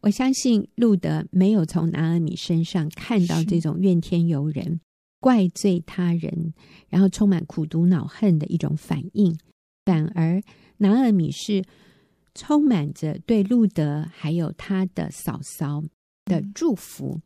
[0.00, 4.80] 我相信路德没有从拿俄米身上看到这种怨天尤人、
[5.20, 6.52] 怪罪他人，
[6.88, 9.38] 然后充满苦毒恼恨的一种反应，
[9.84, 10.42] 反而
[10.76, 11.64] 拿尔米是。
[12.34, 15.82] 充满着对路德还有他的嫂嫂
[16.24, 17.20] 的祝福。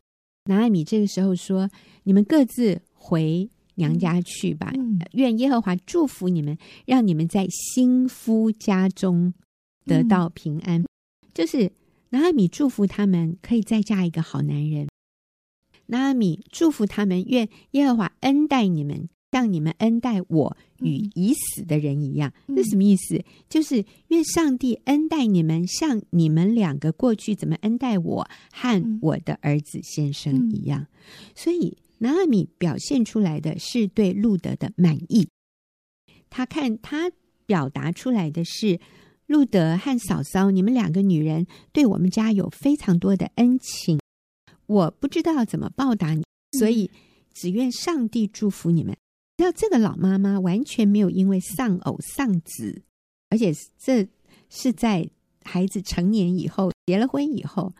[0.45, 1.69] 拿尔米这个时候说
[2.01, 4.73] ：“你们各自回娘家去吧，
[5.11, 9.35] 愿耶和华祝福你们，让你们在新夫家中
[9.85, 10.83] 得到平安。”
[11.31, 11.71] 就是
[12.09, 14.87] 拿尔米祝福他们可以再嫁一个好男人。
[15.93, 19.07] 拿俄米祝福他们，愿耶和华恩待你们。
[19.31, 23.23] 像你们恩待我与已死的人一样，这、嗯、什么意思？
[23.49, 30.81] 就是愿上帝恩待你们，像你们两个过去怎么恩待我和我的儿子先生一样。
[30.81, 30.87] 嗯、
[31.35, 35.27] 所以拿俄米表现出来的是对路德的满意。
[36.29, 37.11] 他看他
[37.47, 38.79] 表达出来的是
[39.25, 43.97] 路德和嫂嫂，你们两个女人对我们家有非常多的恩情，
[44.73, 46.89] 我不知道怎么报答你，所以
[47.31, 48.97] 只愿上帝祝福你们。
[49.37, 52.81] 那这个老妈妈完全没有因为丧偶丧子，
[53.29, 54.07] 而且这
[54.49, 55.07] 是在
[55.43, 57.71] 孩子成年以后结了婚以后，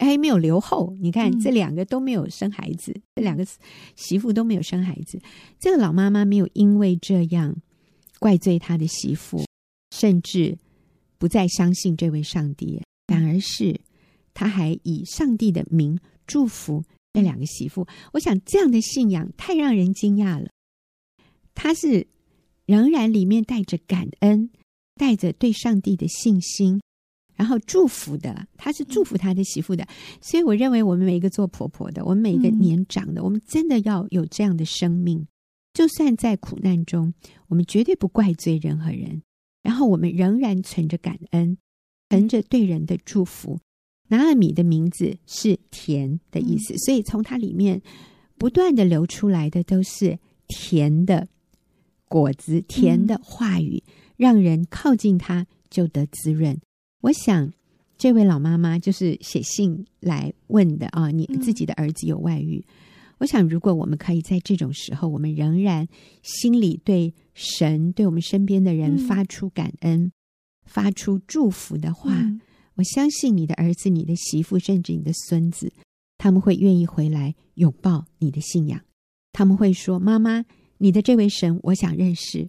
[0.00, 0.96] 还没有留后。
[1.00, 3.46] 你看这两个都没有生孩子，嗯、这两个
[3.94, 5.20] 媳妇都没有生孩子。
[5.60, 7.54] 这个老妈妈没有因为这样
[8.18, 9.44] 怪罪她的媳妇，
[9.94, 10.58] 甚至
[11.16, 13.80] 不再相信这位上帝，反而是
[14.34, 15.96] 她还以上帝的名
[16.30, 17.84] 祝福那两个媳妇。
[18.12, 20.48] 我想这样的信仰太让人惊讶了。
[21.52, 22.06] 他是
[22.66, 24.50] 仍然里面带着感恩，
[24.94, 26.80] 带着对上帝的信心，
[27.34, 28.46] 然后祝福的。
[28.56, 29.84] 他是祝福他的媳妇的，
[30.20, 35.26] 所以我认为我们每一个做婆婆的，我们每一个年长的，我们真的要有这样的生命。
[35.74, 37.12] 就算在苦难中，
[37.48, 39.22] 我们绝对不怪罪任何人，
[39.62, 41.58] 然后我们仍然存着感恩，
[42.08, 43.58] 存着对人的祝福。
[44.10, 47.82] 拿尔米的名字是甜的意思，所以从它里面
[48.36, 51.26] 不断的流出来的都是甜的。
[52.06, 53.82] 果子甜的话语，
[54.16, 56.60] 让人靠近它就得滋润。
[57.02, 57.52] 我想，
[57.96, 62.64] 这位老妈妈就是写信来问的啊，你自己的儿子有外遇。
[63.18, 65.86] 我想，如果我们可以在这种时候，我们仍然
[66.22, 70.10] 心里对神、对我们身边的人发出感恩、
[70.64, 72.10] 发出祝福的话，
[72.80, 75.70] 我相信你的儿子、你的媳妇，甚至你的孙子，
[76.16, 78.80] 他们会愿意回来拥抱你的信仰。
[79.32, 80.44] 他们会说：“妈妈。”
[80.82, 82.48] 你的这位神，我想认识，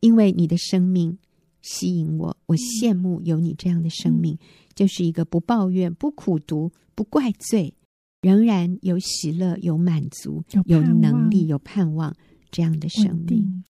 [0.00, 1.16] 因为你的生命
[1.62, 4.38] 吸引我，我羡慕有你这样的生命，嗯、
[4.74, 7.72] 就是一个不抱怨、不苦读、不怪罪，
[8.20, 12.14] 仍然有喜乐、有满足、有能力、有盼望
[12.50, 13.64] 这样的生命，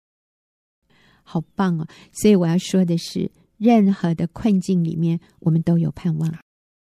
[1.21, 1.87] 好棒哦！
[2.11, 3.31] 所以我要说的是，
[3.61, 6.31] 任何的困境里面，我们都有盼望；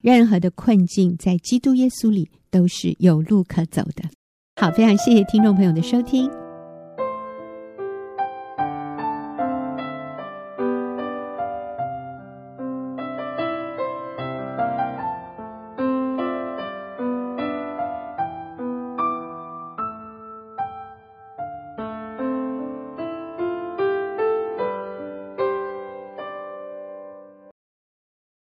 [0.02, 4.08] 任何的困境，在基督耶稣里都是有路可走的。
[4.56, 6.39] 好，非常谢谢听众朋友的收听。